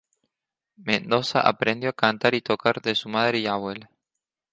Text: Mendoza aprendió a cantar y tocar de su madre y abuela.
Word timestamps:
Mendoza 0.83 1.41
aprendió 1.41 1.91
a 1.91 1.93
cantar 1.93 2.33
y 2.33 2.41
tocar 2.41 2.81
de 2.81 2.95
su 2.95 3.07
madre 3.07 3.37
y 3.37 3.45
abuela. 3.45 3.91